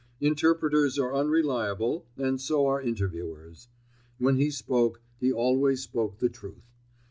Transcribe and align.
Interpreters 0.19 0.97
are 0.97 1.13
unreliable 1.13 2.07
and 2.17 2.41
so 2.41 2.65
are 2.65 2.81
interviewers. 2.81 3.67
When 4.17 4.37
he 4.37 4.49
spoke, 4.49 4.99
he 5.19 5.31
always 5.31 5.83
spoke 5.83 6.17
the 6.17 6.27
truth. 6.27 6.73